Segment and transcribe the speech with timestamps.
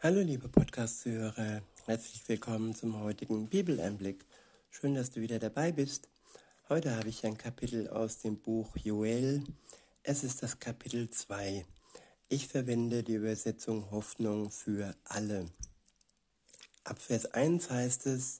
[0.00, 4.24] Hallo liebe Podcast-Zuhörer, herzlich willkommen zum heutigen Bibeleinblick.
[4.70, 6.08] Schön, dass du wieder dabei bist.
[6.68, 9.42] Heute habe ich ein Kapitel aus dem Buch Joel.
[10.04, 11.66] Es ist das Kapitel 2.
[12.28, 15.46] Ich verwende die Übersetzung Hoffnung für alle.
[16.84, 18.38] Ab Vers 1 heißt es,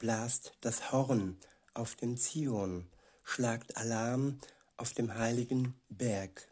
[0.00, 1.36] blast das Horn
[1.74, 2.88] auf dem Zion,
[3.22, 4.40] schlagt Alarm
[4.76, 6.48] auf dem heiligen Berg.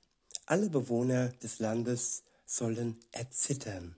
[0.47, 3.97] Alle Bewohner des Landes sollen erzittern.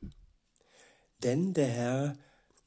[1.23, 2.17] Denn der Herr,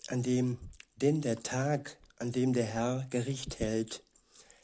[0.07, 0.57] an dem,
[0.97, 4.03] denn der Tag, an dem der Herr Gericht hält,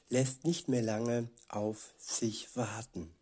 [0.10, 3.14] lässt nicht mehr lange auf sich warten.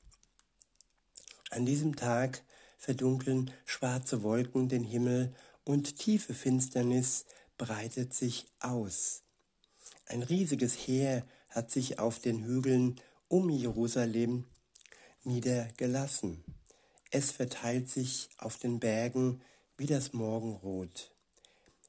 [1.51, 2.43] An diesem Tag
[2.77, 5.33] verdunkeln schwarze Wolken den Himmel
[5.63, 7.25] und tiefe Finsternis
[7.57, 9.23] breitet sich aus.
[10.07, 14.45] Ein riesiges Heer hat sich auf den Hügeln um Jerusalem
[15.23, 16.43] niedergelassen.
[17.11, 19.41] Es verteilt sich auf den Bergen
[19.77, 21.11] wie das Morgenrot.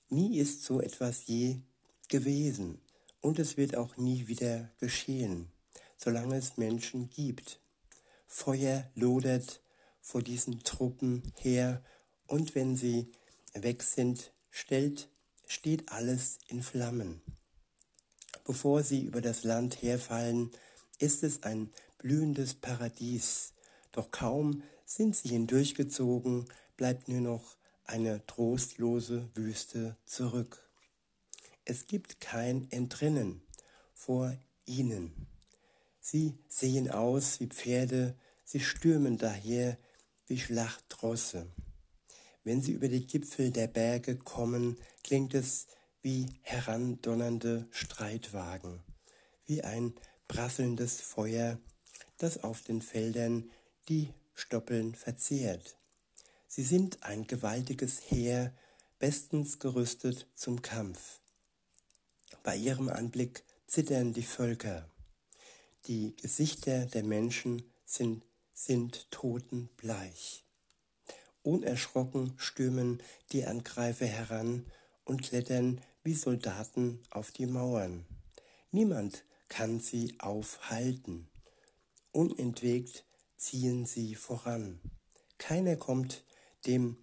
[0.08, 1.60] Nie ist so etwas je
[2.08, 2.80] gewesen
[3.20, 5.50] und es wird auch nie wieder geschehen,
[5.96, 7.60] solange es Menschen gibt.
[8.26, 9.60] Feuer lodert
[10.00, 11.82] vor diesen Truppen her
[12.26, 13.10] und wenn sie
[13.54, 15.08] weg sind, stellt,
[15.46, 17.20] steht alles in Flammen.
[18.44, 20.50] Bevor sie über das Land herfallen,
[20.98, 23.52] ist es ein blühendes Paradies.
[23.92, 30.68] Doch kaum sind sie hindurchgezogen, bleibt nur noch eine trostlose Wüste zurück.
[31.64, 33.42] Es gibt kein Entrinnen
[33.92, 35.26] vor ihnen.
[36.00, 39.78] Sie sehen aus wie Pferde, sie stürmen daher
[40.26, 41.46] wie Schlachtrosse.
[42.44, 45.66] Wenn sie über die Gipfel der Berge kommen, klingt es
[46.02, 48.80] wie herandonnernde Streitwagen,
[49.46, 49.94] wie ein
[50.28, 51.58] prasselndes Feuer,
[52.18, 53.50] das auf den Feldern
[53.88, 55.76] die Stoppeln verzehrt.
[56.56, 58.50] Sie sind ein gewaltiges Heer,
[58.98, 61.20] bestens gerüstet zum Kampf.
[62.42, 64.88] Bei ihrem Anblick zittern die Völker.
[65.84, 70.46] Die Gesichter der Menschen sind, sind totenbleich.
[71.42, 74.64] Unerschrocken stürmen die Angreifer heran
[75.04, 78.06] und klettern wie Soldaten auf die Mauern.
[78.70, 81.28] Niemand kann sie aufhalten.
[82.12, 83.04] Unentwegt
[83.36, 84.80] ziehen sie voran.
[85.36, 86.24] Keiner kommt
[86.64, 86.96] dem,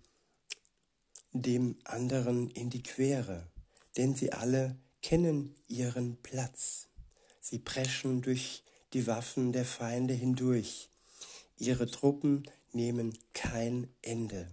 [1.32, 3.48] dem anderen in die Quere,
[3.98, 6.88] denn sie alle kennen ihren Platz.
[7.40, 10.90] Sie preschen durch die Waffen der Feinde hindurch.
[11.58, 14.50] Ihre Truppen nehmen kein Ende.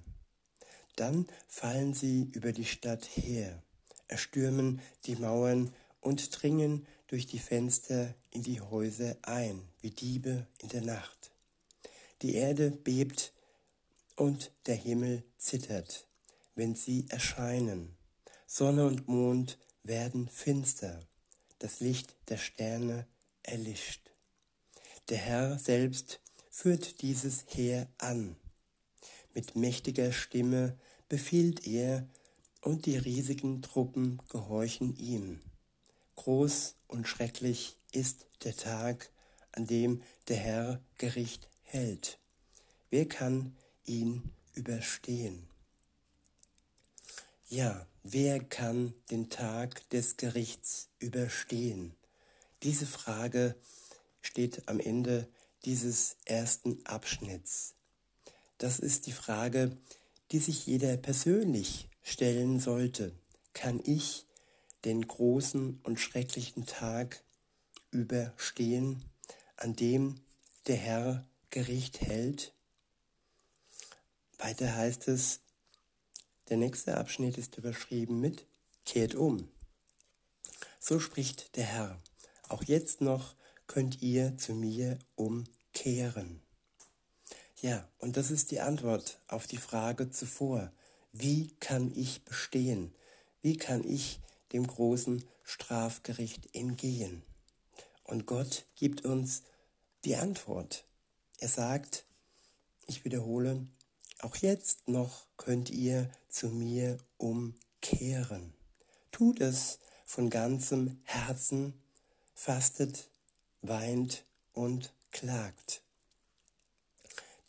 [0.96, 3.62] Dann fallen sie über die Stadt her,
[4.08, 10.68] erstürmen die Mauern und dringen durch die Fenster in die Häuser ein, wie Diebe in
[10.68, 11.30] der Nacht.
[12.22, 13.32] Die Erde bebt
[14.20, 16.06] und der Himmel zittert,
[16.54, 17.97] wenn sie erscheinen.
[18.47, 21.00] Sonne und Mond werden finster,
[21.58, 23.06] das Licht der Sterne
[23.42, 24.10] erlischt.
[25.09, 26.20] Der Herr selbst
[26.50, 28.36] führt dieses Heer an.
[29.32, 30.76] Mit mächtiger Stimme
[31.09, 32.06] befiehlt er,
[32.60, 35.41] und die riesigen Truppen gehorchen ihm.
[36.16, 39.10] Groß und schrecklich ist der Tag,
[39.53, 42.19] an dem der Herr Gericht hält.
[42.91, 43.56] Wer kann
[43.90, 44.22] ihn
[44.54, 45.48] überstehen?
[47.48, 51.96] Ja, wer kann den Tag des Gerichts überstehen?
[52.62, 53.56] Diese Frage
[54.20, 55.28] steht am Ende
[55.64, 57.74] dieses ersten Abschnitts.
[58.58, 59.76] Das ist die Frage,
[60.30, 63.12] die sich jeder persönlich stellen sollte.
[63.54, 64.26] Kann ich
[64.84, 67.24] den großen und schrecklichen Tag
[67.90, 69.04] überstehen,
[69.56, 70.20] an dem
[70.68, 72.54] der Herr Gericht hält?
[74.40, 75.40] Weiter heißt es,
[76.48, 78.46] der nächste Abschnitt ist überschrieben mit
[78.86, 79.50] Kehrt um.
[80.80, 82.02] So spricht der Herr.
[82.48, 83.34] Auch jetzt noch
[83.66, 86.40] könnt ihr zu mir umkehren.
[87.60, 90.72] Ja, und das ist die Antwort auf die Frage zuvor.
[91.12, 92.94] Wie kann ich bestehen?
[93.42, 94.20] Wie kann ich
[94.53, 97.22] dem großen Strafgericht entgehen?
[98.04, 99.42] Und Gott gibt uns
[100.04, 100.86] die Antwort.
[101.38, 102.06] Er sagt,
[102.86, 103.66] ich wiederhole,
[104.22, 108.54] auch jetzt noch könnt ihr zu mir umkehren.
[109.12, 111.74] Tut es von ganzem Herzen,
[112.34, 113.08] fastet,
[113.62, 115.82] weint und klagt.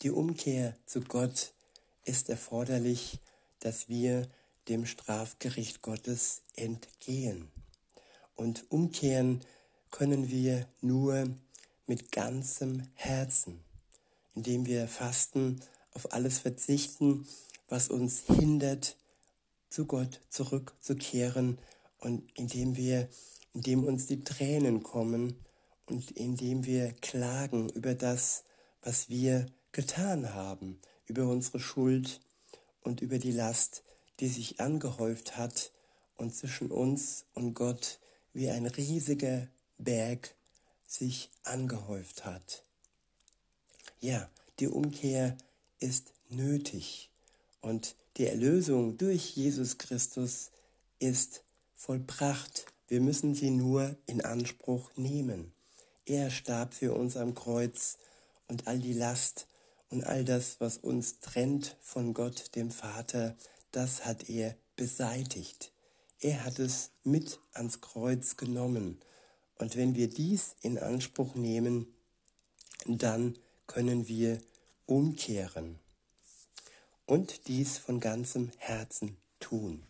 [0.02, 1.52] Die Umkehr zu Gott
[2.04, 3.20] ist erforderlich,
[3.60, 4.28] dass wir
[4.68, 7.50] dem Strafgericht Gottes entgehen.
[8.34, 9.44] Und umkehren
[9.90, 11.28] können wir nur
[11.86, 13.62] mit ganzem Herzen,
[14.34, 15.60] indem wir fasten
[15.94, 17.26] auf alles verzichten,
[17.68, 18.96] was uns hindert,
[19.68, 21.58] zu Gott zurückzukehren
[21.98, 23.08] und indem wir,
[23.54, 25.36] indem uns die Tränen kommen
[25.86, 28.44] und indem wir klagen über das,
[28.82, 32.20] was wir getan haben, über unsere Schuld
[32.82, 33.82] und über die Last,
[34.20, 35.72] die sich angehäuft hat
[36.16, 37.98] und zwischen uns und Gott
[38.32, 39.48] wie ein riesiger
[39.78, 40.34] Berg
[40.86, 42.64] sich angehäuft hat.
[44.00, 44.28] Ja,
[44.58, 45.36] die Umkehr
[45.82, 47.10] ist nötig
[47.60, 50.50] und die Erlösung durch Jesus Christus
[50.98, 51.44] ist
[51.74, 52.66] vollbracht.
[52.88, 55.52] Wir müssen sie nur in Anspruch nehmen.
[56.04, 57.98] Er starb für uns am Kreuz
[58.48, 59.46] und all die Last
[59.88, 63.36] und all das, was uns trennt von Gott, dem Vater,
[63.70, 65.72] das hat er beseitigt.
[66.20, 69.00] Er hat es mit ans Kreuz genommen.
[69.58, 71.86] Und wenn wir dies in Anspruch nehmen,
[72.86, 74.40] dann können wir
[74.86, 75.78] umkehren
[77.06, 79.82] und dies von ganzem Herzen tun.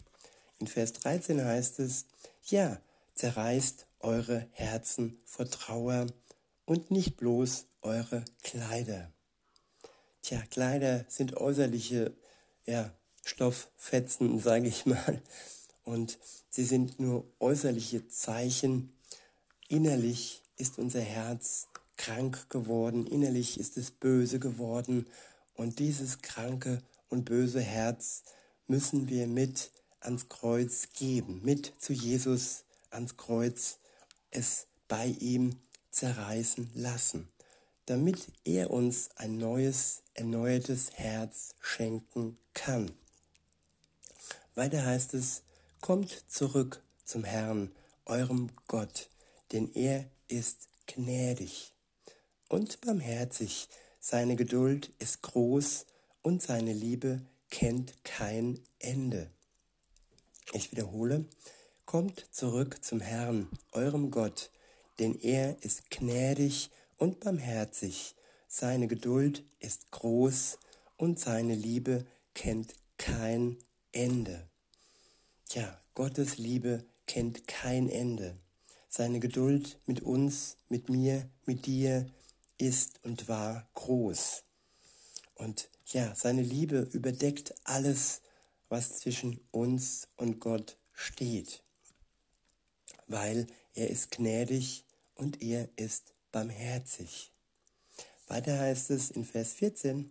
[0.59, 2.07] In Vers 13 heißt es,
[2.45, 2.81] ja,
[3.15, 6.07] zerreißt eure Herzen vor Trauer
[6.65, 9.13] und nicht bloß eure Kleider.
[10.23, 12.15] Tja, Kleider sind äußerliche
[12.65, 12.93] ja,
[13.25, 15.21] Stofffetzen, sage ich mal,
[15.85, 16.19] und
[16.49, 18.97] sie sind nur äußerliche Zeichen.
[19.69, 21.69] Innerlich ist unser Herz
[22.03, 25.07] krank geworden, innerlich ist es böse geworden
[25.55, 28.25] und dieses kranke und böse Herz
[28.67, 29.71] müssen wir mit
[30.01, 33.79] ans Kreuz geben, mit zu Jesus ans Kreuz,
[34.33, 35.61] es bei ihm
[35.91, 37.29] zerreißen lassen,
[37.87, 42.91] damit er uns ein neues, erneuertes Herz schenken kann.
[44.57, 45.43] Weiter heißt es,
[45.81, 47.71] kommt zurück zum Herrn,
[48.07, 49.09] eurem Gott,
[49.53, 51.72] denn er ist gnädig
[52.53, 53.69] und barmherzig,
[53.99, 55.87] seine Geduld ist groß
[56.21, 59.31] und seine Liebe kennt kein Ende.
[60.53, 61.25] Ich wiederhole,
[61.87, 64.51] kommt zurück zum Herrn, eurem Gott,
[64.99, 68.15] denn er ist gnädig und barmherzig,
[68.49, 70.59] seine Geduld ist groß
[70.99, 72.05] und seine Liebe
[72.35, 73.57] kennt kein
[73.93, 74.47] Ende.
[75.53, 78.37] Ja, Gottes Liebe kennt kein Ende.
[78.91, 82.11] Seine Geduld mit uns, mit mir, mit dir
[82.63, 84.45] ist und war groß.
[85.35, 88.23] Und ja, seine Liebe überdeckt alles,
[88.69, 91.63] was zwischen uns und Gott steht,
[93.09, 94.85] weil er ist gnädig
[95.17, 97.33] und er ist barmherzig.
[98.29, 100.11] Weiter heißt es in Vers 14,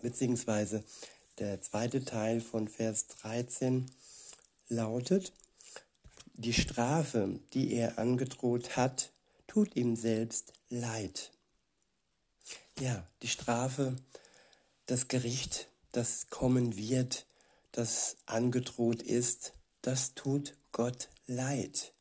[0.00, 0.82] beziehungsweise
[1.38, 3.86] der zweite Teil von Vers 13
[4.68, 5.32] lautet,
[6.34, 9.12] die Strafe, die er angedroht hat,
[9.48, 11.32] tut ihm selbst leid.
[12.78, 13.96] Ja, die Strafe,
[14.86, 17.26] das Gericht, das kommen wird,
[17.72, 21.92] das angedroht ist, das tut Gott leid.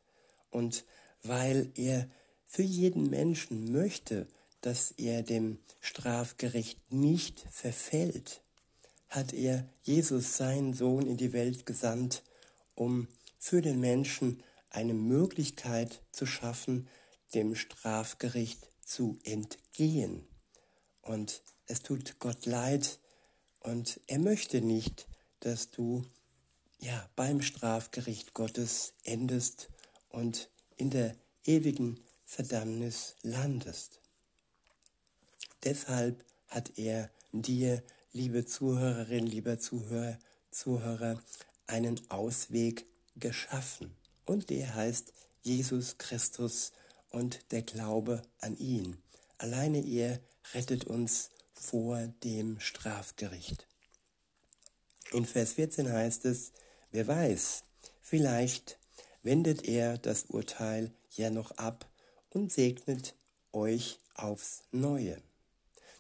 [0.52, 0.86] Und
[1.24, 2.08] weil er
[2.46, 4.28] für jeden Menschen möchte,
[4.62, 8.42] dass er dem Strafgericht nicht verfällt,
[9.10, 12.24] hat er Jesus, seinen Sohn, in die Welt gesandt,
[12.76, 13.08] um
[13.40, 16.88] für den Menschen eine Möglichkeit zu schaffen,
[17.34, 20.28] dem Strafgericht zu entgehen.
[21.02, 23.00] Und es tut Gott leid
[23.60, 25.08] und er möchte nicht,
[25.40, 26.06] dass du
[26.80, 29.70] ja beim Strafgericht Gottes endest
[30.10, 34.02] und in der ewigen Verdammnis landest.
[35.64, 40.18] Deshalb hat er dir, liebe Zuhörerin, lieber Zuhörer,
[40.52, 41.22] Zuhörer,
[41.66, 43.96] einen Ausweg geschaffen.
[44.26, 46.72] Und der heißt Jesus Christus
[47.12, 48.98] und der Glaube an ihn.
[49.38, 50.20] Alleine er
[50.54, 53.68] rettet uns vor dem Strafgericht.
[55.12, 56.52] In Vers 14 heißt es,
[56.92, 57.64] wer weiß,
[58.02, 58.78] vielleicht
[59.24, 61.90] wendet er das Urteil ja noch ab
[62.30, 63.16] und segnet
[63.52, 65.22] euch aufs Neue.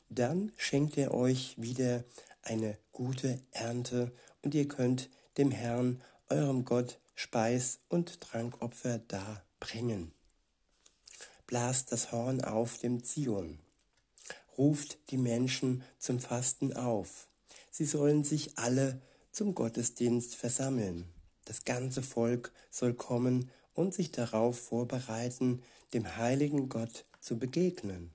[0.09, 2.03] Dann schenkt er euch wieder
[2.41, 4.11] eine gute Ernte
[4.41, 10.13] und ihr könnt dem Herrn, eurem Gott, Speis und Trankopfer darbringen.
[11.47, 13.59] Blast das Horn auf dem Zion
[14.57, 17.27] ruft die Menschen zum Fasten auf.
[17.71, 19.01] Sie sollen sich alle
[19.31, 21.05] zum Gottesdienst versammeln.
[21.45, 25.61] Das ganze Volk soll kommen und sich darauf vorbereiten,
[25.93, 28.11] dem heiligen Gott zu begegnen.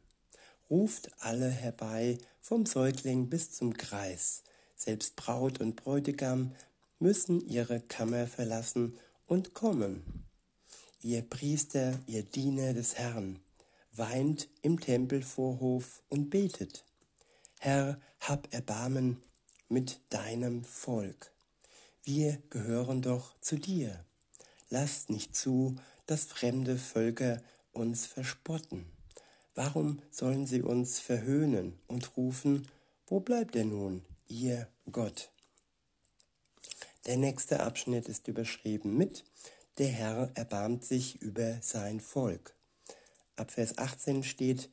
[0.68, 4.42] Ruft alle herbei, vom Säugling bis zum Kreis.
[4.74, 6.52] Selbst Braut und Bräutigam
[6.98, 10.21] müssen ihre Kammer verlassen und kommen.
[11.04, 13.40] Ihr Priester, ihr Diener des Herrn,
[13.90, 16.84] weint im Tempelvorhof und betet.
[17.58, 19.20] Herr, hab Erbarmen,
[19.68, 21.32] mit deinem Volk.
[22.04, 24.04] Wir gehören doch zu dir.
[24.70, 25.74] Lasst nicht zu,
[26.06, 27.42] dass fremde Völker
[27.72, 28.86] uns verspotten.
[29.56, 32.68] Warum sollen sie uns verhöhnen und rufen,
[33.08, 35.32] wo bleibt er nun, ihr Gott?
[37.06, 39.24] Der nächste Abschnitt ist überschrieben mit
[39.78, 42.54] Der Herr erbarmt sich über sein Volk.
[43.36, 44.68] Ab Vers 18 steht,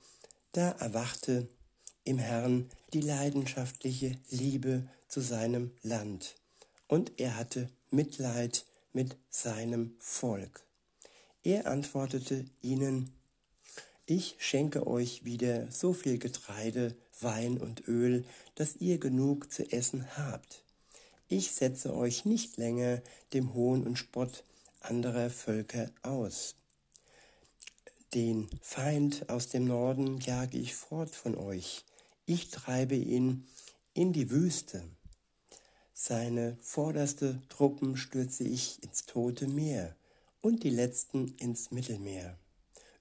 [0.51, 1.47] da erwachte
[2.03, 6.35] im Herrn die leidenschaftliche Liebe zu seinem Land,
[6.87, 10.65] und er hatte Mitleid mit seinem Volk.
[11.43, 13.13] Er antwortete ihnen,
[14.05, 18.25] ich schenke euch wieder so viel Getreide, Wein und Öl,
[18.55, 20.63] dass ihr genug zu essen habt.
[21.27, 23.01] Ich setze euch nicht länger
[23.33, 24.43] dem Hohn und Spott
[24.79, 26.55] anderer Völker aus.
[28.13, 31.85] Den Feind aus dem Norden jage ich fort von euch.
[32.25, 33.47] Ich treibe ihn
[33.93, 34.83] in die Wüste.
[35.93, 39.95] Seine vorderste Truppen stürze ich ins tote Meer
[40.41, 42.37] und die letzten ins Mittelmeer.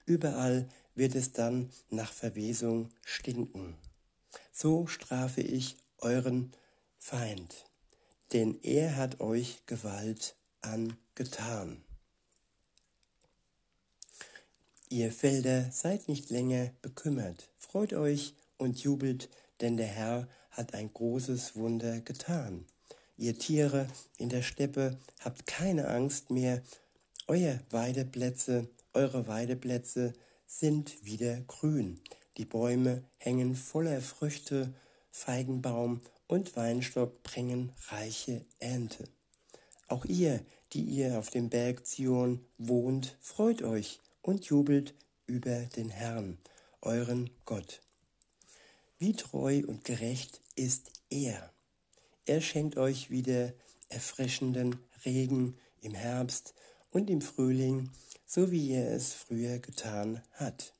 [0.05, 3.75] Überall wird es dann nach Verwesung stinken.
[4.51, 6.51] So strafe ich euren
[6.97, 7.65] Feind,
[8.33, 11.83] denn er hat euch Gewalt angetan.
[14.89, 19.29] Ihr Felder, seid nicht länger bekümmert, freut euch und jubelt,
[19.61, 22.65] denn der Herr hat ein großes Wunder getan.
[23.17, 23.87] Ihr Tiere
[24.17, 26.63] in der Steppe, habt keine Angst mehr,
[27.27, 30.13] euer Weideplätze, eure Weideplätze
[30.47, 32.01] sind wieder grün.
[32.37, 34.73] Die Bäume hängen voller Früchte,
[35.11, 39.09] Feigenbaum und Weinstock bringen reiche Ernte.
[39.89, 44.93] Auch ihr, die ihr auf dem Berg Zion wohnt, freut euch und jubelt
[45.25, 46.37] über den Herrn,
[46.81, 47.81] euren Gott.
[48.99, 51.51] Wie treu und gerecht ist er.
[52.25, 53.51] Er schenkt euch wieder
[53.89, 56.53] erfrischenden Regen im Herbst
[56.91, 57.89] und im Frühling,
[58.27, 60.73] so wie er es früher getan hat.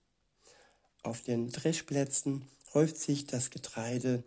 [1.01, 4.23] Auf den Dreschplätzen häuft sich das Getreide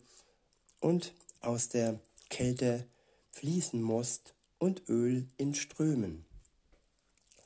[0.80, 2.84] und aus der Kälte
[3.30, 6.24] fließen Most und Öl in Strömen.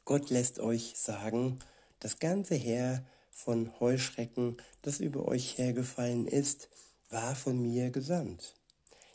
[0.04, 1.58] Gott lässt euch sagen,
[1.98, 6.68] das ganze Heer von Heuschrecken, das über euch hergefallen ist,
[7.08, 8.54] war von mir gesandt.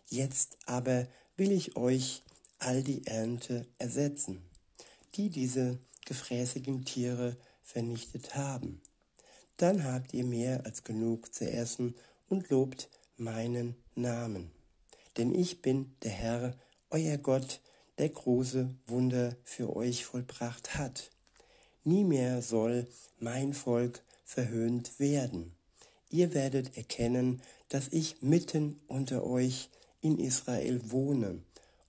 [0.08, 2.24] Jetzt aber will ich euch
[2.58, 4.42] all die Ernte ersetzen,
[5.14, 5.78] die diese
[6.08, 8.82] gefräßigen Tiere vernichtet haben.
[9.58, 11.94] Dann habt ihr mehr als genug zu essen
[12.30, 14.50] und lobt meinen Namen.
[15.18, 16.58] Denn ich bin der Herr,
[16.90, 17.62] euer Gott,
[18.02, 21.12] der große Wunder für euch vollbracht hat.
[21.84, 22.88] Nie mehr soll
[23.20, 25.56] mein Volk verhöhnt werden.
[26.10, 29.70] Ihr werdet erkennen, dass ich mitten unter euch
[30.02, 31.44] in Israel wohne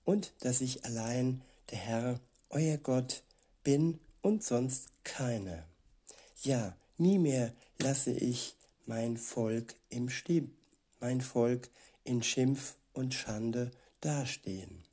[0.05, 1.41] und dass ich allein
[1.71, 2.19] der Herr,
[2.51, 3.23] euer Gott,
[3.63, 5.65] bin und sonst keiner.
[6.43, 8.55] Ja, nie mehr lasse ich
[8.85, 10.55] mein Volk im Stieb,
[10.99, 11.71] mein Volk
[12.03, 14.83] in Schimpf und Schande dastehen.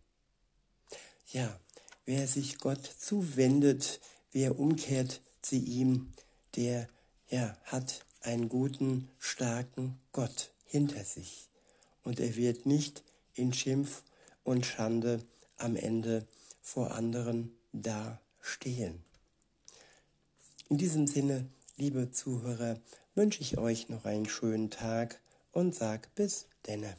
[1.32, 1.60] Ja,
[2.06, 4.00] wer sich Gott zuwendet,
[4.32, 6.12] wer umkehrt zu ihm,
[6.56, 6.88] der
[7.28, 11.48] ja, hat einen guten, starken Gott hinter sich.
[12.02, 14.02] Und er wird nicht in Schimpf
[14.42, 15.24] und Schande
[15.56, 16.26] am Ende
[16.62, 19.04] vor anderen dastehen.
[20.68, 22.80] In diesem Sinne, liebe Zuhörer,
[23.14, 25.20] wünsche ich euch noch einen schönen Tag
[25.52, 26.96] und sag bis denne.